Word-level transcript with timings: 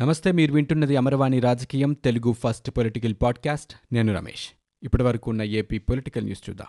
నమస్తే 0.00 0.32
మీరు 0.32 0.52
వింటున్నది 0.52 0.96
అమరవాణి 0.96 1.40
రాజకీయం 1.40 1.92
తెలుగు 1.92 2.32
ఫస్ట్ 2.32 2.70
పొలిటికల్ 2.70 3.14
పాడ్కాస్ట్. 3.22 3.94
నేను 3.94 4.14
రమేష్. 4.14 4.48
ఇప్పటి 4.82 5.02
వరకు 5.02 5.30
ఉన్న 5.30 5.42
ఏపీ 5.42 5.78
పొలిటికల్ 5.78 6.24
న్యూస్ 6.24 6.50
చూద్దాం. 6.50 6.66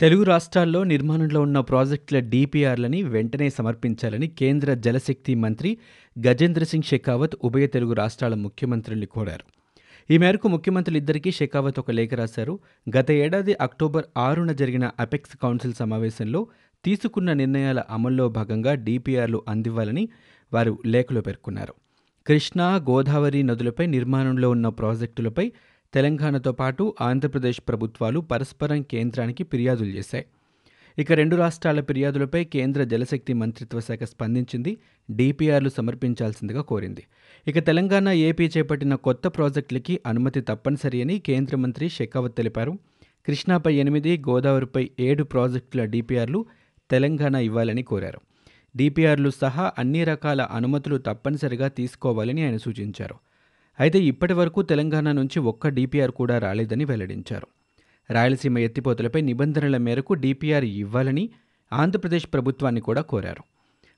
తెలుగు 0.00 0.22
రాష్ట్రాల్లో 0.22 0.84
నిర్మాణంలో 0.84 1.40
ఉన్న 1.40 1.60
ప్రాజెక్టుల 1.60 2.18
డీపీఆర్లని 2.18 3.02
వెంటనే 3.02 3.50
సమర్పించాలని 3.50 4.28
కేంద్ర 4.28 4.74
జలశక్తి 4.74 5.34
మంత్రి 5.34 5.78
గజేంద్ర 6.26 6.64
సింగ్ 6.64 6.82
షెకావత్ 6.82 7.36
ఉభయ 7.44 7.66
తెలుగు 7.66 7.92
రాష్ట్రాల 7.92 8.34
ముఖ్యమంత్రుల్ని 8.34 9.06
కోరారు. 9.06 9.59
ఈ 10.10 10.16
మేరకు 10.18 10.48
ముఖ్యమంత్రులిద్దరికీ 10.48 11.30
షెకావత్ 11.30 11.78
ఒక 11.78 11.90
లేఖ 11.90 12.14
రాశారు. 12.14 12.58
గత 12.96 13.10
ఏడాది 13.10 13.54
అక్టోబర్ 13.54 14.04
ఆరున 14.18 14.52
జరిగిన 14.52 14.90
అపెక్స్ 15.00 15.36
కౌన్సిల్ 15.36 15.72
సమావేశంలో 15.72 16.46
తీసుకున్న 16.84 17.32
నిర్ణయాల 17.32 17.82
అమల్లో 17.90 18.28
భాగంగా 18.28 18.74
డిపిఆర్లు 18.74 19.42
అందివ్వాలని 19.48 20.08
వారు 20.52 20.78
లేఖలో 20.86 21.20
పేర్కొన్నారు. 21.20 21.74
కృష్ణా 22.26 22.76
గోదావరి 22.76 23.42
నదులపై 23.42 23.86
నిర్మాణంలో 23.86 24.50
ఉన్న 24.50 24.68
ప్రాజెక్టులపై 24.68 25.52
తెలంగాణతో 25.94 26.52
పాటు 26.52 26.94
ఆంధ్రప్రదేశ్ 27.00 27.60
ప్రభుత్వాలు 27.68 28.20
పరస్పరం 28.20 28.82
కేంద్రానికి 28.82 29.44
ఫిర్యాదులు 29.44 29.88
చేశాయి. 29.88 30.24
ఇక 31.00 31.12
రెండు 31.12 31.36
రాష్ట్రాల 31.36 31.80
ఫిర్యాదులపై 31.80 32.44
కేంద్ర 32.44 32.84
జలశక్తి 32.84 33.32
మంత్రిత్వ 33.32 33.80
శాఖ 33.80 34.02
స్పందించింది. 34.02 34.76
డీపీఆర్లు 35.10 35.68
సమర్పించాల్సిందిగా 35.68 36.62
కోరింది. 36.62 37.04
ఇక 37.48 37.58
తెలంగాణ 37.58 38.08
ఏపీ 38.08 38.50
చేపట్టిన 38.58 38.94
కొత్త 38.94 39.26
ప్రాజెక్టులకి 39.26 40.00
అనుమతి 40.06 40.40
తప్పనిసరి 40.40 41.02
అని 41.02 41.18
కేంద్ర 41.18 41.56
మంత్రి 41.56 41.88
షెకావత్ 41.88 42.36
తెలిపారు. 42.36 42.78
కృష్ణాపై 43.26 43.74
ఎనిమిది 43.74 44.22
గోదావరిపై 44.28 44.90
ఏడు 45.00 45.24
ప్రాజెక్టుల 45.24 45.84
డిపిఆర్లు 45.84 46.46
తెలంగాణ 46.90 47.34
ఇవ్వాలని 47.34 47.82
కోరారు. 47.82 48.20
డిపిఆర్లు 48.76 49.30
సహా 49.30 49.72
అన్ని 49.78 50.04
రకాల 50.04 50.42
అనుమతులు 50.42 50.98
తప్పనిసరిగా 50.98 51.68
తీసుకోవాలని 51.68 52.44
ఆయన 52.44 52.56
సూచించారు. 52.56 53.14
అయితే 53.80 53.98
ఇప్పటి 53.98 54.32
వరకు 54.32 54.62
తెలంగాణ 54.62 55.12
నుంచి 55.12 55.38
ఒక్క 55.40 55.68
డిపిఆర్ 55.68 56.10
కూడా 56.10 56.38
రాలేదని 56.38 56.84
వెల్లడించారు. 56.84 57.46
రాయలసీమ 58.10 58.58
ఎత్తిపోతలపై 58.58 59.20
నిబంధనల 59.20 59.76
మేరకు 59.76 60.14
డిపిఆర్ 60.14 60.64
ఇవ్వాలని 60.64 61.30
ఆంధ్రప్రదేశ్ 61.72 62.26
ప్రభుత్వాన్ని 62.32 62.80
కూడా 62.80 63.02
కోరారు. 63.02 63.44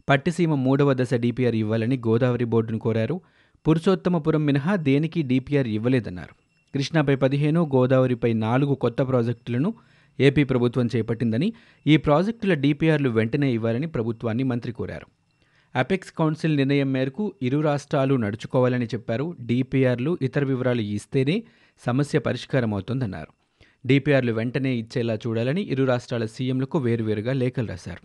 పట్టిసీమ 0.08 0.54
మూడవ 0.54 0.94
దశ 0.94 1.14
డిపిఆర్ 1.14 1.54
ఇవ్వాలని 1.54 1.96
గోదావరి 1.96 2.44
బోర్డును 2.44 2.78
కోరారు. 2.78 3.20
పురుషోత్తమపురం 3.68 4.46
మినహా 4.46 4.76
దేనికి 4.76 5.22
డిపిఆర్ 5.22 5.68
ఇవ్వలేదన్నారు. 5.68 6.34
కృష్ణాపై 6.74 7.16
పదిహేను 7.16 7.70
గోదావరిపై 7.74 8.32
నాలుగు 8.32 8.74
కొత్త 8.74 9.02
ప్రాజెక్టులను 9.08 9.74
ఏపీ 10.20 10.44
ప్రభుత్వం 10.44 10.88
చేపట్టిందని 10.96 11.52
ఈ 11.86 11.96
ప్రాజెక్టుల 11.96 12.54
డిపిఆర్లు 12.54 13.10
వెంటనే 13.10 13.52
ఇవ్వాలని 13.52 13.86
ప్రభుత్వాన్ని 13.86 14.42
మంత్రి 14.42 14.72
కోరారు. 14.72 15.06
అపెక్స్ 15.78 16.12
కౌన్సిల్ 16.12 16.56
నిర్ణయం 16.56 16.92
మేరకు 16.92 17.32
ఇరు 17.42 17.58
రాష్ట్రాలు 17.58 18.14
నడుచుకోవాలని 18.14 18.84
చెప్పారు. 18.84 19.36
డిపిఆర్లు 19.40 20.18
ఇతర 20.22 20.44
వివరాలు 20.44 20.80
ఇస్తేనే 20.80 21.42
సమస్య 21.86 22.18
పరిష్కారమవుతుందన్నారు. 22.18 23.41
డీపీఆర్లు 23.86 24.32
వెంటనే 24.32 24.74
ఇచ్చేలా 24.74 25.14
చూడాలని 25.14 25.62
ఇరు 25.62 25.84
రాష్ట్రాల 25.84 26.26
సీఎంలకు 26.26 26.78
వేరువేరుగా 26.78 27.32
లేఖలు 27.32 27.66
రాశారు. 27.66 28.02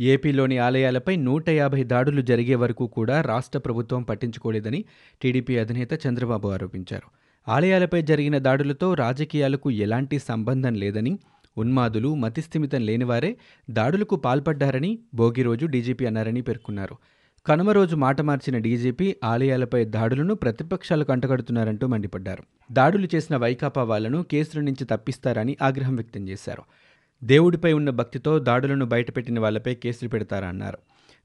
ఏపీలోని 0.00 0.58
ఆలయాలపై 0.58 1.16
నూట 1.16 1.48
యాభై 1.48 1.84
దాడులు 1.84 2.20
జరిగే 2.20 2.54
వరకు 2.54 2.86
కూడా 2.86 3.20
రాష్ట్ర 3.20 3.58
ప్రభుత్వం 3.58 4.02
పట్టించుకోలేదని 4.02 4.84
టీడీపీ 5.22 5.58
అధినేత 5.58 6.06
చంద్రబాబు 6.06 6.48
ఆరోపించారు. 6.48 7.08
ఆలయాలపై 7.48 8.02
జరిగిన 8.02 8.38
దాడులతో 8.38 8.94
రాజకీయాలకు 8.94 9.70
ఎలాంటి 9.70 10.18
సంబంధం 10.18 10.74
లేదని 10.74 11.18
ఉన్మాదులు 11.58 12.14
మతిస్థిమితం 12.14 12.82
లేనివారే 12.86 13.36
దాడులకు 13.70 14.16
పాల్పడ్డారని 14.16 14.98
భోగి 15.14 15.42
రోజు 15.42 15.66
డీజీపీ 15.66 16.06
అన్నారని 16.06 16.42
పేర్కొన్నారు. 16.42 16.96
కనుమ 17.46 17.70
రోజు 17.70 17.96
మాట 17.96 18.20
మార్చిన 18.20 18.58
డీజీపీ 18.58 19.16
ఆలయాలపై 19.24 19.84
దాడులను 19.84 20.34
ప్రతిపక్షాలు 20.34 21.04
కంటగడుతున్నారంటూ 21.04 21.86
మండిపడ్డారు. 21.86 22.42
దాడులు 22.72 23.08
చేసిన 23.14 23.36
వైకాపా 23.36 23.82
వాళ్ళను 23.82 24.22
కేసుల 24.22 24.60
నుంచి 24.60 24.84
తప్పిస్తారని 24.84 25.56
ఆగ్రహం 25.62 25.96
వ్యక్తం 25.96 26.28
చేశారు. 26.28 26.62
దేవుడిపై 27.24 27.72
ఉన్న 27.72 27.90
భక్తితో 27.90 28.38
దాడులను 28.38 28.86
బయటపెట్టిన 28.86 29.40
వాళ్ళపై 29.40 29.74
కేసులు 29.74 30.08
పెడతారా 30.08 30.48
అన్నారు. 30.48 30.78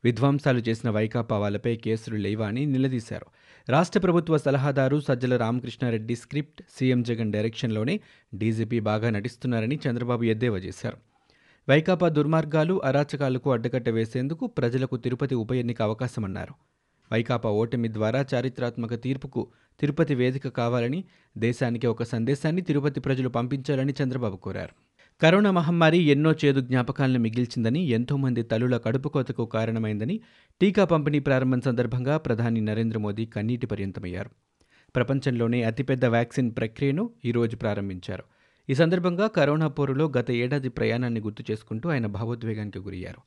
విధ్వంసాలు 0.03 0.59
చేసిన 0.59 0.89
వైకాపా 0.89 1.37
వాళ్ళపై 1.37 1.75
కేసులు 1.75 2.15
లేవా 2.15 2.47
అని 2.47 2.65
నిలదీశారు. 2.65 3.25
రాష్ట్ర 3.69 3.99
ప్రభుత్వ 3.99 4.37
సలహాదారు 4.37 4.99
సజ్జల 4.99 5.37
రామకృష్ణారెడ్డి 5.37 6.15
స్క్రిప్ట్ 6.15 6.61
సీఎం 6.79 7.03
జగన్ 7.03 7.33
డైరెక్షన్లోనే 7.33 7.99
డీజీపీ 8.35 8.79
బాగా 8.79 9.09
నటిస్తున్నారని 9.09 9.79
చంద్రబాబు 9.89 10.23
ఎద్దేవా 10.23 10.57
చేశారు. 10.57 11.14
వైకాపా 11.69 12.09
దుర్మార్గాలు 12.09 12.81
అరాచకాలకు 12.83 13.51
అడ్డకట్ట 13.51 13.89
వేసేందుకు 13.89 14.47
ప్రజలకు 14.47 14.97
తిరుపతి 14.97 15.35
ఉప 15.35 15.51
ఎన్నిక 15.51 15.81
అవకాశమన్నారు. 15.81 16.53
వైకాపా 17.13 17.49
ఓటమి 17.49 17.93
ద్వారా 17.93 18.25
చారిత్రాత్మక 18.33 19.03
తీర్పుకు 19.03 19.47
తిరుపతి 19.79 20.15
వేదిక 20.15 20.47
కావాలని 20.47 21.03
దేశానికి 21.37 21.87
ఒక 21.87 22.03
సందేశాన్ని 22.03 22.61
తిరుపతి 22.61 22.99
ప్రజలు 22.99 23.29
పంపించాలని 23.29 23.93
చంద్రబాబు 24.03 24.35
కోరారు. 24.35 24.75
కరోనా 25.21 25.51
మహమ్మారి 25.51 25.97
ఎన్నో 25.97 26.31
చేదు 26.45 26.59
జ్ఞాపకాలను 26.59 27.19
మిగిల్చిందని 27.19 27.79
ఎంతోమంది 27.79 28.43
తల్లుల 28.43 28.77
కడుపు 28.77 29.09
కోతకు 29.09 29.45
కారణమైందని 29.45 30.19
టీకా 30.61 30.85
పంపిణీ 30.85 31.19
ప్రారంభం 31.19 31.61
సందర్భంగా 31.61 32.17
ప్రధాని 32.17 32.61
నరేంద్ర 32.61 32.97
మోదీ 32.97 33.25
కన్నీటి 33.25 33.67
పర్యంతమయ్యారు. 33.67 34.29
ప్రపంచంలోనే 34.95 35.63
అతిపెద్ద 35.63 36.05
వ్యాక్సిన్ 36.05 36.51
ప్రక్రియను 36.57 37.09
ఈరోజు 37.25 37.55
ప్రారంభించారు. 37.55 38.23
ఈ 38.69 38.73
సందర్భంగా 38.73 39.27
కరోనా 39.27 39.67
పోరులో 39.67 40.11
గత 40.17 40.31
ఏడాది 40.31 40.69
ప్రయాణాన్ని 40.69 41.19
గుర్తు 41.21 41.51
చేసుకుంటూ 41.51 41.89
ఆయన 41.89 42.05
భావోద్వేగానికి 42.05 42.79
గురయ్యారు. 42.79 43.21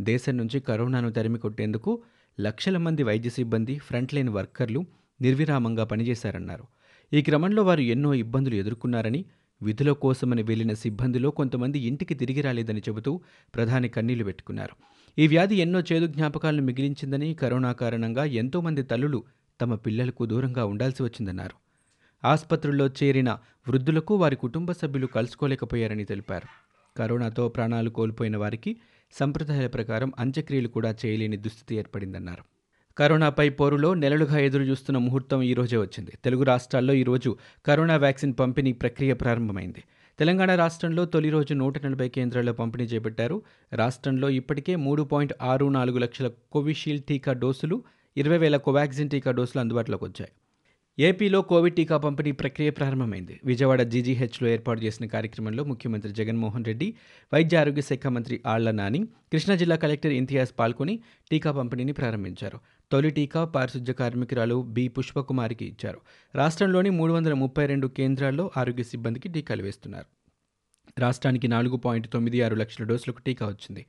దేశం 0.00 0.36
నుంచి 0.36 0.60
కరోనాను 0.60 1.10
తరిమి 1.10 1.38
కొట్టేందుకు 1.38 2.02
లక్షల 2.40 2.76
మంది 2.76 3.02
వైద్య 3.02 3.30
సిబ్బంది 3.30 3.78
ఫ్రంట్లైన్ 3.78 4.28
వర్కర్లు 4.28 4.84
నిర్విరామంగా 5.20 5.84
పనిచేశారన్నారు. 5.84 6.64
ఈ 7.12 7.22
క్రమంలో 7.22 7.62
వారు 7.62 7.80
ఎన్నో 7.80 8.14
ఇబ్బందులు 8.14 8.54
ఎదుర్కొన్నారని 8.54 9.24
విధుల 9.62 9.92
కోసమని 9.92 10.42
వెళ్ళిన 10.42 10.72
సిబ్బందిలో 10.72 11.30
కొంతమంది 11.30 11.78
ఇంటికి 11.78 12.14
తిరిగి 12.14 12.40
రాలేదని 12.40 12.80
చెబుతూ 12.80 13.20
ప్రధాని 13.54 13.88
కన్నీళ్ళు 13.88 14.24
పెట్టుకున్నారు. 14.24 14.76
ఈ 15.18 15.26
వ్యాధి 15.26 15.56
ఎన్నో 15.56 15.80
చేదు 15.80 16.06
జ్ఞాపకాలను 16.06 16.62
మిగిలించిందని 16.62 17.34
కరోనా 17.34 17.72
కారణంగా 17.72 18.24
ఎంతోమంది 18.24 18.82
తల్లులు 18.82 19.24
తమ 19.60 19.74
పిల్లలకు 19.74 20.26
దూరంగా 20.26 20.64
ఉండాల్సి 20.64 21.02
వచ్చిందన్నారు. 21.02 21.69
ఆసుపత్రుల్లో 22.24 22.86
చేరిన 22.86 23.30
వృద్ధులకు 23.68 24.14
వారి 24.14 24.36
కుటుంబ 24.36 24.72
సభ్యులు 24.72 25.06
కలుసుకోలేకపోయారని 25.06 26.04
తెలిపారు. 26.04 26.48
కరోనాతో 26.96 27.48
ప్రాణాలు 27.48 27.90
కోల్పోయిన 27.90 28.36
వారికి 28.36 28.76
సంప్రదాయాల 29.12 29.66
ప్రకారం 29.66 30.12
అంత్యక్రియలు 30.18 30.68
కూడా 30.68 30.96
చేయలేని 31.06 31.36
దుస్థితి 31.36 31.76
ఏర్పడిందన్నారు. 31.76 32.44
కరోనాపై 32.98 33.48
పోరులో 33.48 33.94
నెలలుగా 33.94 34.38
ఎదురు 34.38 34.62
చూస్తున్న 34.62 34.98
ముహూర్తం 34.98 35.42
ఈరోజే 35.42 35.76
వచ్చింది. 35.76 36.12
తెలుగు 36.24 36.42
రాష్ట్రాల్లో 36.42 36.94
ఈరోజు 36.94 37.36
కరోనా 37.66 37.96
వ్యాక్సిన్ 37.96 38.34
పంపిణీ 38.40 38.72
ప్రక్రియ 38.72 39.14
ప్రారంభమైంది. 39.14 39.84
తెలంగాణ 40.18 40.54
రాష్ట్రంలో 40.54 41.04
తొలి 41.04 41.30
రోజు 41.30 41.54
నూట 41.54 41.86
నలభై 41.86 42.08
కేంద్రాల్లో 42.08 42.52
పంపిణీ 42.52 42.84
చేపట్టారు. 42.84 43.42
రాష్ట్రంలో 43.72 44.30
ఇప్పటికే 44.30 44.76
మూడు 44.76 45.02
పాయింట్ 45.02 45.34
ఆరు 45.42 45.66
నాలుగు 45.66 45.98
లక్షల 45.98 46.30
కోవిషీల్డ్ 46.52 47.04
టీకా 47.04 47.32
డోసులు 47.32 47.84
ఇరవై 48.16 48.38
వేల 48.38 48.56
కోవాక్సిన్ 48.56 49.10
టీకా 49.10 49.30
డోసులు 49.30 49.60
అందుబాటులోకి 49.60 50.04
వచ్చాయి. 50.04 50.32
ఏపీలో 51.06 51.42
కోవిడ్ 51.42 51.74
టీకా 51.74 51.96
పంపిణీ 51.96 52.32
ప్రక్రియ 52.32 52.70
ప్రారంభమైంది. 52.70 53.40
విజయవాడ 53.44 53.82
జీజీహెచ్లో 53.82 54.48
ఏర్పాటు 54.48 54.80
చేసిన 54.80 55.06
కార్యక్రమంలో 55.06 55.64
ముఖ్యమంత్రి 55.64 56.12
జగన్మోహన్ 56.12 56.64
రెడ్డి 56.64 56.94
వైద్య 57.34 57.56
ఆరోగ్య 57.56 57.82
శాఖ 57.82 58.06
మంత్రి 58.06 58.40
ఆళ్ళ 58.46 58.70
నాని 58.70 59.04
కృష్ణా 59.04 59.54
జిల్లా 59.54 59.76
కలెక్టర్ 59.76 60.12
ఇంతియాజ్ 60.12 60.52
పాల్గొని 60.58 61.02
టీకా 61.30 61.52
పంపిణీని 61.52 61.92
ప్రారంభించారు. 61.92 62.60
తొలి 62.92 63.10
టీకా 63.10 63.44
పారిశుధ్య 63.44 63.92
కార్మికురాలు 63.92 64.62
బి 64.62 64.88
పుష్పకుమారికి 64.88 65.64
ఇచ్చారు. 65.64 66.00
రాష్ట్రంలోని 66.34 66.90
మూడు 66.90 67.12
వందల 67.12 67.34
ముప్పై 67.34 67.66
రెండు 67.66 67.86
కేంద్రాల్లో 67.86 68.50
ఆరోగ్య 68.56 68.82
సిబ్బందికి 68.82 69.28
టీకాలు 69.28 69.62
వేస్తున్నారు. 69.62 70.06
రాష్ట్రానికి 70.98 71.48
నాలుగు 71.48 71.76
పాయింట్ 71.76 72.08
తొమ్మిది 72.12 72.42
ఆరు 72.42 72.54
లక్షల 72.54 72.84
డోసులకు 72.84 73.20
టీకా 73.20 73.46
వచ్చింది. 73.46 73.86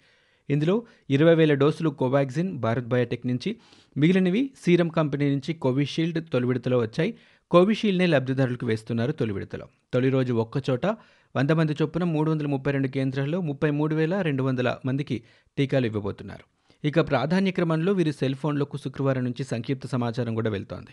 ఇందులో 0.50 0.84
ఇరవై 1.10 1.36
వేల 1.36 1.54
డోసులు 1.54 1.90
కోవాక్సిన్ 1.90 2.58
భారత్ 2.58 2.86
బయోటెక్ 2.86 3.28
నుంచి. 3.28 3.56
మిగిలినవి 3.98 4.52
సీరం 4.66 4.88
కంపెనీ 4.88 5.30
నుంచి 5.30 5.54
కోవిషీల్డ్ 5.54 6.30
తొలి 6.34 6.48
విడతలో 6.48 6.80
వచ్చాయి. 6.80 7.18
కోవిషీల్డ్నే 7.52 8.06
లబ్ధిదారులకు 8.06 8.66
వేస్తున్నారు 8.66 9.12
తొలి 9.12 9.34
విడతలో. 9.34 9.68
తొలి 9.94 10.10
రోజు 10.10 10.34
ఒక్కచోట 10.34 10.86
వంద 11.36 11.52
మంది 11.52 11.76
చొప్పున 11.82 12.04
మూడు 12.04 12.32
వందల 12.32 12.46
ముప్పై 12.46 12.72
రెండు 12.72 12.88
కేంద్రాల్లో 12.88 13.42
ముప్పై 13.42 13.72
మూడు 13.72 13.96
వేల 13.96 14.22
రెండు 14.22 14.44
వందల 14.44 14.78
మందికి 14.86 15.24
టీకాలు 15.58 15.86
ఇవ్వబోతున్నారు. 15.86 16.44
ఇక 16.88 17.10
ప్రాధాన్య 17.10 17.52
క్రమంలో 17.52 17.94
వీరి 17.94 18.14
సెల్ 18.14 18.36
ఫోన్లకు 18.36 18.78
శుక్రవారం 18.78 19.24
నుంచి 19.24 19.44
సంక్షిప్త 19.44 19.88
సమాచారం 19.88 20.36
కూడా 20.36 20.50
వెళ్తోంది. 20.50 20.92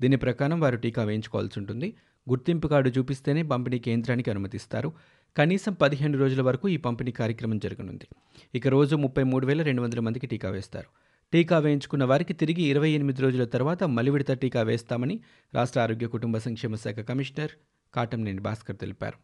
దీని 0.00 0.16
ప్రకారం 0.16 0.60
వారు 0.60 0.76
టీకా 0.76 1.04
వేయించుకోవాల్సి 1.04 1.58
ఉంటుంది. 1.58 1.94
గుర్తింపు 2.28 2.68
కార్డు 2.68 2.90
చూపిస్తేనే 2.98 3.42
పంపిణీ 3.42 3.78
కేంద్రానికి 3.78 4.30
అనుమతిస్తారు. 4.30 4.92
కనీసం 5.36 5.72
పదిహేను 5.72 6.18
రోజుల 6.18 6.42
వరకు 6.42 6.68
ఈ 6.68 6.76
పంపిణీ 6.76 7.12
కార్యక్రమం 7.12 7.58
జరగనుంది. 7.58 8.06
ఇక 8.54 8.68
రోజు 8.68 8.96
ముప్పై 8.96 9.22
మూడు 9.22 9.46
వేల 9.46 9.62
రెండు 9.62 9.82
వందల 9.82 10.00
మందికి 10.00 10.26
టీకా 10.26 10.50
వేస్తారు. 10.50 10.88
టీకా 11.32 11.58
వేయించుకున్న 11.58 12.04
వారికి 12.04 12.32
తిరిగి 12.32 12.62
ఇరవై 12.62 12.90
ఎనిమిది 12.90 13.22
రోజుల 13.22 13.44
తర్వాత 13.44 13.84
మలివిడత 13.84 14.32
టీకా 14.32 14.62
వేస్తామని 14.62 15.20
రాష్ట్ర 15.54 15.80
ఆరోగ్య 15.80 16.06
కుటుంబ 16.06 16.38
సంక్షేమ 16.38 16.74
శాఖ 16.74 17.00
కమిషనర్ 17.00 17.50
కాటంనేని 17.94 18.40
భాస్కర్ 18.40 18.76
తెలిపారు. 18.76 19.18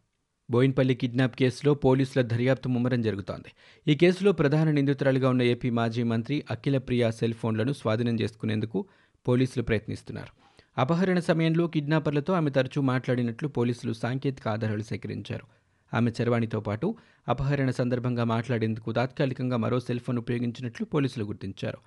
బోయిన్పల్లి 0.51 0.95
కిడ్నాప్ 0.95 1.37
కేసులో 1.37 1.75
పోలీసుల 1.75 2.23
దర్యాప్తు 2.23 2.69
ముమ్మరం 2.69 3.03
జరుగుతోంది. 3.03 3.51
ఈ 3.89 3.95
కేసులో 3.95 4.33
ప్రధాన 4.33 4.71
నిందితురాలుగా 4.71 5.29
ఉన్న 5.31 5.43
ఏపీ 5.43 5.71
మాజీ 5.71 6.03
మంత్రి 6.03 6.45
అఖిల 6.51 6.79
ప్రియ 6.79 7.11
సెల్ 7.11 7.35
ఫోన్లను 7.35 7.73
స్వాధీనం 7.73 8.21
చేసుకునేందుకు 8.21 8.85
పోలీసులు 9.29 9.65
ప్రయత్నిస్తున్నారు. 9.65 10.33
అపహరణ 10.79 11.19
సమయంలో 11.19 11.67
కిడ్నాపర్లతో 11.67 12.33
ఆమె 12.33 12.51
తరచూ 12.51 12.83
మాట్లాడినట్లు 12.83 13.49
పోలీసులు 13.49 13.93
సాంకేతిక 13.93 14.49
ఆధారాలు 14.49 14.83
సేకరించారు. 14.83 15.63
ఆమె 15.94 16.12
చరవాణితో 16.22 16.60
పాటు 16.60 16.94
అపహరణ 17.28 17.70
సందర్భంగా 17.70 18.25
మాట్లాడేందుకు 18.25 18.92
తాత్కాలికంగా 18.92 19.56
మరో 19.56 19.81
సెల్ 19.81 20.00
ఫోన్ 20.00 20.19
ఉపయోగించినట్లు 20.19 20.86
పోలీసులు 20.86 21.25
గుర్తించారు. 21.25 21.78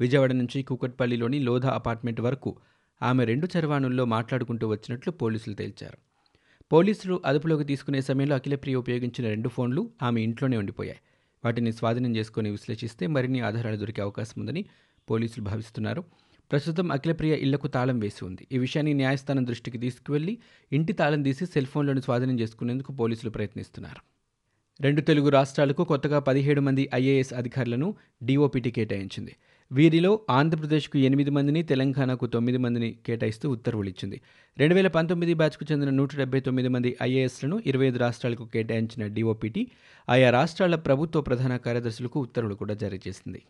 విజయవాడ 0.00 0.32
నుంచి 0.32 0.62
కూకట్పల్లిలోని 0.62 1.38
లోధా 1.38 1.70
అపార్ట్మెంట్ 1.70 2.20
వరకు 2.20 2.56
ఆమె 3.02 3.24
రెండు 3.24 3.48
చరవాణుల్లో 3.56 4.04
మాట్లాడుకుంటూ 4.04 4.68
వచ్చినట్లు 4.68 5.12
పోలీసులు 5.12 5.54
తేల్చారు. 5.54 5.98
పోలీసులు 6.72 7.22
అదుపులోకి 7.24 7.64
తీసుకునే 7.64 8.00
సమయంలో 8.00 8.34
అఖిలప్రియ 8.34 8.74
ఉపయోగించిన 8.74 9.28
రెండు 9.28 9.48
ఫోన్లు 9.48 9.90
ఆమె 10.02 10.22
ఇంట్లోనే 10.22 10.56
ఉండిపోయాయి. 10.56 10.98
వాటిని 11.44 11.72
స్వాధీనం 11.72 12.16
చేసుకుని 12.16 12.50
విశ్లేషిస్తే 12.50 13.06
మరిన్ని 13.06 13.40
ఆధారాలు 13.40 13.76
దొరికే 13.76 14.02
అవకాశం 14.02 14.40
ఉందని 14.40 14.64
పోలీసులు 15.10 15.44
భావిస్తున్నారు. 15.44 16.04
ప్రస్తుతం 16.50 16.86
అఖిలప్రియ 16.96 17.34
ఇళ్ళకు 17.44 17.66
తాళం 17.76 17.98
వేసి 18.04 18.20
ఉంది. 18.28 18.44
ఈ 18.54 18.58
విషయాన్ని 18.64 18.92
న్యాయస్థానం 19.00 19.44
దృష్టికి 19.50 19.78
తీసుకువెళ్ళి 19.84 20.34
ఇంటి 20.72 20.92
తాళం 21.00 21.22
తీసి 21.26 21.46
సెల్ 21.54 21.68
ఫోన్లను 21.72 22.02
స్వాధీనం 22.06 22.38
చేసుకునేందుకు 22.42 22.92
పోలీసులు 23.00 23.32
ప్రయత్నిస్తున్నారు. 23.36 24.00
రెండు 24.80 25.00
తెలుగు 25.08 25.28
రాష్ట్రాలకు 25.36 25.82
కొత్తగా 25.90 26.18
పదిహేడు 26.26 26.60
మంది 26.66 26.82
ఐఏఎస్ 27.00 27.32
అధికారులను 27.40 27.86
డీఓపీటీ 28.28 28.70
కేటాయించింది. 28.76 29.32
వీరిలో 29.70 30.12
ఆంధ్రప్రదేశ్కు 30.36 30.96
ఎనిమిది 31.08 31.30
మందిని 31.36 31.60
తెలంగాణకు 31.72 32.26
తొమ్మిది 32.34 32.58
మందిని 32.64 32.90
కేటాయిస్తూ 33.06 33.46
ఉత్తర్వులు 33.56 33.88
ఇచ్చింది 33.92 34.18
రెండు 34.56 34.74
వేల 34.78 34.88
పంతొమ్మిది 34.96 35.34
బ్యాచ్కు 35.40 35.64
చెందిన 35.70 35.90
నూట 35.98 36.16
డెబ్బై 36.20 36.40
తొమ్మిది 36.46 36.70
మంది 36.76 36.90
ఐఏఎస్లను 37.08 37.56
ఇరవై 37.70 37.86
ఐదు 37.90 37.98
రాష్ట్రాలకు 38.04 38.44
కేటాయించిన 38.54 39.06
డీఓపీటీ 39.16 39.64
ఆయా 40.08 40.30
రాష్ట్రాల 40.38 40.76
ప్రభుత్వ 40.88 41.20
ప్రధాన 41.28 41.56
కార్యదర్శులకు 41.66 42.20
ఉత్తర్వులు 42.26 42.56
కూడా 42.62 42.76
జారీ 42.84 43.00
చేసింది. 43.08 43.42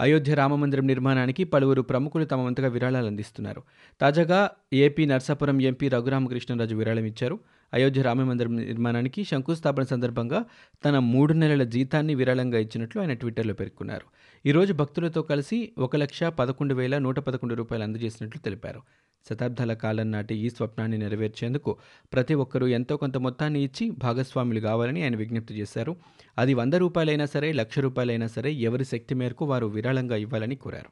అయోధ్య 0.00 0.34
రామమందిరం 0.34 0.86
నిర్మాణానికి 0.86 1.44
పలువురు 1.44 1.82
ప్రముఖులు 1.82 2.24
తమ 2.24 2.40
వంతుగా 2.40 2.68
విరాళాలు 2.68 3.06
అందిస్తున్నారు. 3.06 3.62
తాజాగా 4.00 4.50
ఏపీ 4.72 5.06
నర్సాపురం 5.06 5.60
ఎంపీ 5.60 5.88
రఘురామకృష్ణరాజు 5.88 6.74
విరాళం 6.74 7.04
ఇచ్చారు 7.04 7.38
అయోధ్య 7.74 8.02
రామమందిరం 8.02 8.56
నిర్మాణానికి 8.56 9.24
శంకుస్థాపన 9.24 9.82
సందర్భంగా 9.82 10.44
తన 10.84 10.98
మూడు 10.98 11.32
నెలల 11.32 11.62
జీతాన్ని 11.62 12.14
విరాళంగా 12.14 12.58
ఇచ్చినట్లు 12.58 13.00
ఆయన 13.00 13.12
ట్విట్టర్లో 13.12 13.54
పేర్కొన్నారు. 13.54 14.06
ఈరోజు 14.46 14.72
భక్తులతో 14.72 15.22
కలిసి 15.22 15.72
ఒక 15.78 15.96
లక్ష 15.96 16.22
పదకొండు 16.24 16.74
వేల 16.74 16.98
నూట 16.98 17.18
పదకొండు 17.18 17.54
రూపాయలు 17.54 17.84
అందజేసినట్లు 17.84 18.40
తెలిపారు. 18.42 18.80
శతాబ్దాల 19.30 19.72
కాలం 19.72 20.12
నాటి 20.12 20.34
ఈ 20.34 20.48
స్వప్నాన్ని 20.48 20.98
నెరవేర్చేందుకు 20.98 21.76
ప్రతి 22.12 22.34
ఒక్కరూ 22.34 22.66
ఎంతో 22.66 22.96
కొంత 22.96 23.16
మొత్తాన్ని 23.16 23.62
ఇచ్చి 23.62 23.90
భాగస్వాములు 23.90 24.60
కావాలని 24.60 25.02
ఆయన 25.02 25.16
విజ్ఞప్తి 25.16 25.54
చేశారు. 25.54 25.96
అది 26.38 26.54
వంద 26.54 26.74
రూపాయలైనా 26.74 27.26
సరే 27.26 27.52
లక్ష 27.52 27.78
రూపాయలైనా 27.78 28.26
సరే 28.26 28.52
ఎవరి 28.52 28.84
శక్తి 28.84 29.14
మేరకు 29.14 29.44
వారు 29.44 29.66
విరాళంగా 29.66 30.16
ఇవ్వాలని 30.16 30.56
కోరారు. 30.56 30.90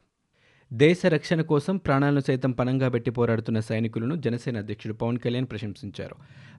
దేశ 0.73 1.01
రక్షణ 1.05 1.41
కోసం 1.41 1.77
ప్రాణాలను 1.77 2.19
సైతం 2.19 2.51
పణంగా 2.51 2.89
పెట్టి 2.89 3.11
పోరాడుతున్న 3.11 3.59
సైనికులను 3.59 4.15
జనసేన 4.15 4.57
అధ్యక్షుడు 4.57 4.93
పవన్ 4.93 5.17
కళ్యాణ్ 5.17 5.45
ప్రశంసించారు. 5.45 6.15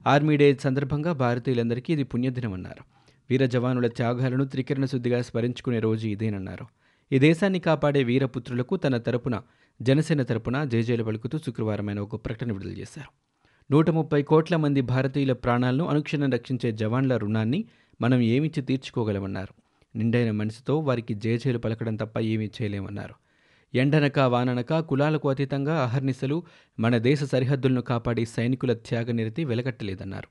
ఆర్మీ 0.07 0.37
డే 0.37 0.55
సందర్భంగా 0.55 1.11
భారతీయులందరికీ 1.13 1.93
ఇది 1.93 2.03
పుణ్యదినమన్నారు 2.03 2.83
వీర 3.29 3.45
జవానుల 3.45 3.87
త్యాగాలను 3.87 4.45
త్రికరణ 4.45 4.85
శుద్ధిగా 4.85 5.21
స్మరించుకునే 5.21 5.79
రోజు 5.79 6.07
ఇదేనన్నారు. 6.07 6.65
ఈ 7.11 7.19
దేశాన్ని 7.19 7.59
కాపాడే 7.59 8.03
వీరపుత్రులకు 8.03 8.75
తన 8.75 8.97
తరపున 8.97 9.41
జనసేన 9.81 10.23
తరపున 10.23 10.63
జేజేలు 10.63 11.03
పలుకుతూ 11.03 11.37
శుక్రవారం 11.37 11.89
ఆయన 11.89 11.99
ఒక 11.99 12.25
ప్రకటన 12.25 12.51
విడుదల 12.51 12.71
చేశారు. 12.71 13.11
నూట 13.71 13.89
ముప్పై 13.89 14.23
కోట్ల 14.23 14.55
మంది 14.55 14.81
భారతీయుల 14.81 15.33
ప్రాణాలను 15.33 15.85
అనుక్షణం 15.85 16.29
రక్షించే 16.29 16.71
జవాన్ల 16.71 17.17
రుణాన్ని 17.17 17.65
మనం 18.01 18.21
ఏమిచ్చి 18.21 18.63
తీర్చుకోగలమన్నారు. 18.63 19.53
నిండైన 19.97 20.31
మనసుతో 20.31 20.79
వారికి 20.79 21.13
జేజేలు 21.13 21.57
పలకడం 21.57 21.95
తప్ప 21.95 22.19
ఏమీ 22.19 22.45
చేయలేమన్నారు. 22.45 23.13
ఎండనక 23.77 24.19
వాననక 24.19 24.79
కులాలకు 24.79 25.29
అతీతంగా 25.29 25.83
అహర్నిశలు 25.83 26.43
మన 26.79 26.97
దేశ 26.97 27.23
సరిహద్దులను 27.23 27.81
కాపాడి 27.81 28.25
సైనికుల 28.25 28.73
త్యాగనిరతి 28.73 29.45
వెలకట్టలేదన్నారు 29.45 30.27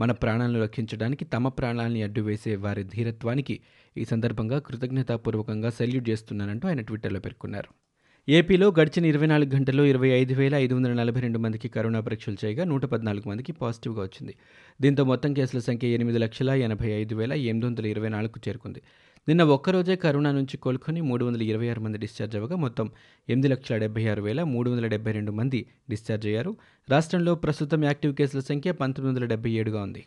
మన 0.00 0.12
ప్రాణాలను 0.12 0.62
రక్షించడానికి 0.62 1.24
తమ 1.24 1.48
ప్రాణాలని 1.48 2.02
అడ్డువేసే 2.02 2.56
వారి 2.56 2.84
ధీరత్వానికి 2.84 3.60
ఈ 3.96 4.04
సందర్భంగా 4.04 4.58
కృతజ్ఞతాపూర్వకంగా 4.58 5.70
సెల్యూట్ 5.70 6.08
చేస్తున్నానంటూ 6.08 6.68
ఆయన 6.68 6.80
ట్విట్టర్లో 6.80 7.20
పేర్కొన్నారు. 7.20 7.81
ఏపీలో 8.28 8.70
గడిచిన 8.70 9.04
ఇరవై 9.04 9.26
నాలుగు 9.26 9.50
గంటల్లో 9.54 9.84
ఇరవై 9.84 10.08
ఐదు 10.08 10.34
వేల 10.34 10.54
ఐదు 10.54 10.74
వందల 10.74 10.92
నలభై 10.92 11.20
రెండు 11.20 11.38
మందికి 11.38 11.68
కరోనా 11.68 12.00
పరీక్షలు 12.00 12.36
చేయగా 12.44 12.64
నూట 12.64 12.84
పద్నాలుగు 12.84 13.28
మందికి 13.28 13.52
పాజిటివ్గా 13.52 14.02
వచ్చింది. 14.02 14.34
దీంతో 14.82 15.04
మొత్తం 15.04 15.34
కేసుల 15.34 15.58
సంఖ్య 15.58 15.88
ఎనిమిది 15.88 16.18
లక్షల 16.18 16.50
ఎనభై 16.50 16.86
ఐదు 16.86 17.14
వేల 17.14 17.32
ఎనిమిది 17.32 17.66
వందల 17.66 17.86
ఇరవై 17.86 18.08
నాలుగుకు 18.08 18.40
చేరుకుంది. 18.48 18.82
నిన్న 19.28 19.42
ఒక్కరోజే 19.42 19.96
కరోనా 19.96 20.32
నుంచి 20.32 20.56
కోలుకొని 20.56 21.00
మూడు 21.00 21.24
వందల 21.24 21.42
ఇరవై 21.42 21.68
ఆరు 21.68 21.80
మంది 21.80 21.98
డిశ్చార్జ్ 21.98 22.36
అవ్వగా 22.36 22.56
మొత్తం 22.56 22.90
ఎనిమిది 23.28 23.48
లక్షల 23.48 23.76
డెబ్బై 23.76 24.06
ఆరు 24.06 24.22
వేల 24.22 24.42
మూడు 24.42 24.70
వందల 24.70 24.86
డెబ్బై 24.86 25.12
రెండు 25.12 25.32
మంది 25.32 25.66
డిశ్చార్జ్ 25.90 26.26
అయ్యారు. 26.26 26.56
రాష్ట్రంలో 26.90 27.34
ప్రస్తుతం 27.34 27.84
యాక్టివ్ 27.84 28.14
కేసుల 28.14 28.40
సంఖ్య 28.40 28.72
పంతొమ్మిది 28.72 29.14
వందల 29.14 29.28
డెబ్బై 29.28 29.50
ఏడుగా 29.50 29.82
ఉంది. 29.82 30.04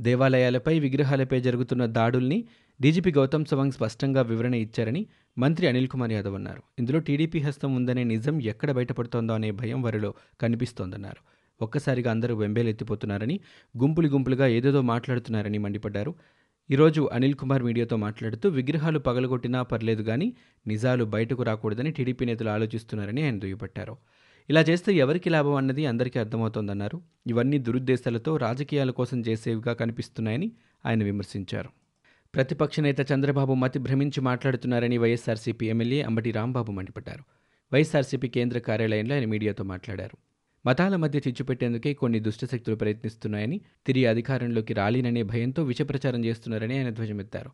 దేవాలయాలపై 0.00 0.78
విగ్రహాలపై 0.78 1.40
జరుగుతున్న 1.40 1.86
దాడుల్ని 1.86 2.44
డీజీపీ 2.80 3.12
గౌతమ్ 3.12 3.44
సవాంగ్ 3.44 3.72
స్పష్టంగా 3.72 4.22
వివరణ 4.22 4.54
ఇచ్చారని 4.54 5.06
మంత్రి 5.38 5.66
అనిల్ 5.66 5.88
కుమార్ 5.88 6.12
యాదవ్ 6.12 6.34
అన్నారు. 6.34 6.62
ఇందులో 6.78 6.98
టీడీపీ 6.98 7.38
హస్తం 7.38 7.74
ఉందనే 7.74 8.04
నిజం 8.04 8.42
ఎక్కడ 8.42 8.70
బయటపడుతోందో 8.70 9.34
అనే 9.34 9.50
భయం 9.50 9.82
వారిలో 9.82 10.14
కనిపిస్తోందన్నారు. 10.40 11.34
ఒక్కసారిగా 11.64 12.10
అందరూ 12.10 12.36
వెంబేలెత్తిపోతున్నారని 12.36 13.40
గుంపులు 13.78 14.08
గుంపులుగా 14.08 14.46
ఏదేదో 14.46 14.82
మాట్లాడుతున్నారని 14.82 15.58
మండిపడ్డారు. 15.58 16.14
ఈరోజు 16.70 17.10
అనిల్ 17.12 17.34
కుమార్ 17.34 17.62
మీడియాతో 17.62 17.96
మాట్లాడుతూ 17.96 18.48
విగ్రహాలు 18.48 18.98
పగలగొట్టినా 18.98 19.62
పర్లేదు 19.62 20.02
కానీ 20.02 20.32
నిజాలు 20.66 21.04
బయటకు 21.04 21.42
రాకూడదని 21.42 21.90
టీడీపీ 21.90 22.24
నేతలు 22.24 22.50
ఆలోచిస్తున్నారని 22.50 23.22
ఆయన 23.22 23.38
దుయ్యబట్టారు. 23.38 23.96
ఇలా 24.50 24.60
చేస్తే 24.60 24.92
ఎవరికి 24.92 25.30
లాభం 25.30 25.54
అన్నది 25.54 25.86
అందరికీ 25.86 26.18
అర్థమవుతోందన్నారు. 26.18 27.02
ఇవన్నీ 27.26 27.58
దురుద్దేశాలతో 27.58 28.36
రాజకీయాల 28.36 28.90
కోసం 28.90 29.20
చేసేవిగా 29.20 29.72
కనిపిస్తున్నాయని 29.72 30.52
ఆయన 30.86 31.04
విమర్శించారు. 31.04 31.68
ప్రతిపక్ష 32.34 32.80
నేత 32.80 33.12
చంద్రబాబు 33.12 33.54
మతి 33.54 33.78
భ్రమించి 33.78 34.20
మాట్లాడుతున్నారని 34.20 34.98
వైఎస్ఆర్సీపీ 34.98 35.68
ఎమ్మెల్యే 35.68 36.02
అంబటి 36.02 36.30
రాంబాబు 36.30 36.72
మండిపడ్డారు. 36.72 37.24
వైఎస్ఆర్సీపీ 37.72 38.28
కేంద్ర 38.28 38.58
కార్యాలయంలో 38.58 39.14
ఆయన 39.14 39.24
మీడియాతో 39.24 39.64
మాట్లాడారు. 39.64 40.16
మతాల 40.66 40.96
మధ్య 40.96 41.18
చిచ్చుపెట్టేందుకే 41.18 41.94
కొన్ని 41.94 42.20
దుష్టశక్తులు 42.20 42.76
ప్రయత్నిస్తున్నాయని 42.76 43.60
తిరిగి 43.86 44.06
అధికారంలోకి 44.06 44.74
రాలేననే 44.74 45.22
భయంతో 45.22 45.62
విషప్రచారం 45.62 46.24
చేస్తున్నారని 46.24 46.78
ఆయన 46.78 46.90
ధ్వజమెత్తారు. 46.90 47.50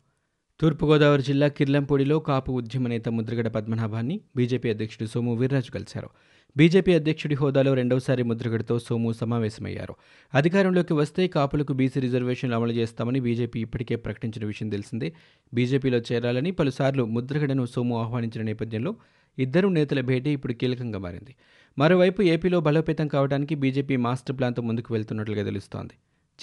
తూర్పుగోదావరి 0.59 1.21
జిల్లా 1.21 1.47
కిర్లంపూడిలో 1.47 2.19
కాపు 2.19 2.51
ఉద్యమ 2.51 2.87
నేత 2.87 3.09
ముద్రగడ 3.09 3.47
పద్మనాభాన్ని 3.47 4.21
బీజేపీ 4.35 4.69
అధ్యక్షుడు 4.69 5.07
సోము 5.07 5.35
వీర్రాజు 5.35 5.71
కలిశారు. 5.71 6.09
బీజేపీ 6.57 6.93
అధ్యక్షుడి 6.93 7.35
హోదాలో 7.35 7.73
రెండవసారి 7.73 8.23
ముద్రగడతో 8.23 8.79
సోము 8.79 9.11
సమావేశమయ్యారు. 9.11 9.95
అధికారంలోకి 10.33 10.93
వస్తే 10.93 11.27
కాపులకు 11.27 11.73
బీసీ 11.73 11.99
రిజర్వేషన్లు 11.99 12.55
అమలు 12.55 12.71
చేస్తామని 12.71 13.19
బీజేపీ 13.19 13.61
ఇప్పటికే 13.61 13.95
ప్రకటించిన 13.95 14.45
విషయం 14.45 14.69
తెలిసిందే. 14.69 15.13
బీజేపీలో 15.53 15.97
చేరాలని 15.97 16.51
పలుసార్లు 16.51 17.05
ముద్రగడను 17.05 17.65
సోము 17.65 18.01
ఆహ్వానించిన 18.01 18.45
నేపథ్యంలో 18.45 18.95
ఇద్దరు 19.39 19.67
నేతల 19.67 20.01
భేటీ 20.01 20.29
ఇప్పుడు 20.29 20.53
కీలకంగా 20.53 20.99
మారింది. 20.99 21.35
మరోవైపు 21.77 22.21
ఏపీలో 22.21 22.59
బలోపేతం 22.59 23.07
కావడానికి 23.07 23.55
బీజేపీ 23.55 23.95
మాస్టర్ 23.95 24.37
ప్లాన్తో 24.37 24.61
ముందుకు 24.61 24.93
వెళ్తున్నట్లుగా 24.93 25.43
తెలుస్తోంది. 25.43 25.93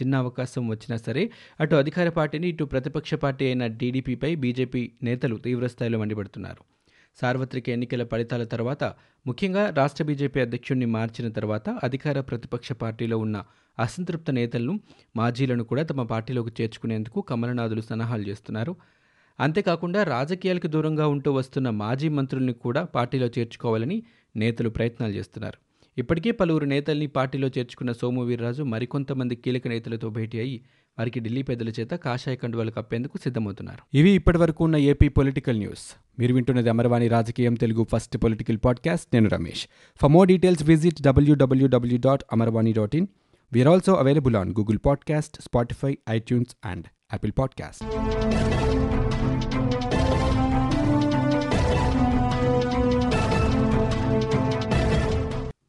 చిన్న 0.02 0.16
అవకాశం 0.16 0.68
వచ్చినా 0.68 0.96
సరే 0.96 1.30
అటు 1.60 1.76
అధికార 1.76 2.08
పార్టీని 2.08 2.48
ఇటు 2.48 2.64
ప్రతిపక్ష 2.64 3.14
పార్టీ 3.14 3.44
అయిన 3.44 3.66
టీడీపీపై 3.66 4.34
బీజేపీ 4.34 4.92
నేతలు 5.02 5.36
తీవ్రస్థాయిలో 5.36 5.98
మండిపడుతున్నారు. 5.98 6.77
సార్వత్రిక 7.20 7.68
ఎన్నికల 7.68 8.04
ఫలితాల 8.04 8.44
తర్వాత 8.44 8.84
ముఖ్యంగా 9.26 9.70
రాష్ట్ర 9.70 10.04
బీజేపీ 10.04 10.40
అధ్యక్షుడిని 10.40 10.86
మార్చిన 10.86 11.28
తర్వాత 11.28 11.70
అధికార 11.82 12.20
ప్రతిపక్ష 12.20 12.72
పార్టీలో 12.72 13.18
ఉన్న 13.18 13.44
అసంతృప్త 13.78 14.30
నేతలను 14.30 14.80
మాజీలను 15.16 15.64
కూడా 15.64 15.82
తమ 15.82 16.02
పార్టీలోకి 16.02 16.62
చేర్చుకునేందుకు 16.62 17.20
కమలనాథులు 17.20 17.80
సలహాలు 17.80 18.22
చేస్తున్నారు. 18.22 18.76
అంతేకాకుండా 19.40 20.02
రాజకీయాలకు 20.02 20.66
దూరంగా 20.66 21.06
ఉంటూ 21.06 21.32
వస్తున్న 21.32 21.70
మాజీ 21.70 22.08
మంత్రుల్ని 22.08 22.52
కూడా 22.52 22.84
పార్టీలో 22.84 23.26
చేర్చుకోవాలని 23.38 24.02
నేతలు 24.36 24.70
ప్రయత్నాలు 24.70 25.12
చేస్తున్నారు. 25.12 25.67
ఇప్పటికే 25.98 26.30
పలువురు 26.30 26.64
నేతల్ని 26.64 27.06
పార్టీలో 27.06 27.48
చేర్చుకున్న 27.48 27.92
సోము 27.92 28.22
వీర్రాజు 28.22 28.62
మరికొంతమంది 28.62 29.36
కీలక 29.36 29.68
నేతలతో 29.68 30.10
భేటీ 30.10 30.38
అయి 30.38 30.60
వారికి 30.98 31.20
ఢిల్లీ 31.20 31.42
పెద్దల 31.42 31.68
చేత 31.68 31.90
కాషాయ 31.90 32.36
కండువాలు 32.36 32.70
కప్పేందుకు 32.70 33.18
సిద్ధమవుతున్నారు. 33.18 33.96
ఇవి 33.96 34.10
ఇప్పటివరకు 34.10 34.64
ఉన్న 34.64 34.76
ఏపీ 34.76 35.08
పొలిటికల్ 35.08 35.58
న్యూస్. 35.58 35.96
మీరు 36.18 36.34
వింటున్నది 36.34 36.68
అమరవాణి 36.68 37.08
రాజకీయం 37.08 37.54
తెలుగు 37.54 37.86
ఫస్ట్ 37.92 38.16
పొలిటికల్ 38.16 38.58
పాడ్కాస్ట్. 38.64 39.08
నేను 39.14 39.28
Ramesh. 39.28 39.66
For 40.02 40.10
more 40.10 40.28
details 40.28 40.62
visit 40.62 41.02
WWW 41.02 41.98
dot 41.98 42.22
Amarvani 42.32 42.72
dot 42.72 42.96
in 42.96 43.06
we are 43.52 43.68
also 43.68 43.94
available 43.94 44.36
on 44.36 44.50
Google 44.50 44.78
podcast 44.86 45.42
Spotify 45.42 45.98
iTunes 46.10 46.56
and 46.64 46.84
Apple 46.86 47.32
podcast 47.38 48.27